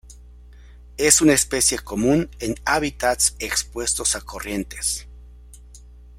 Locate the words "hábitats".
2.65-3.35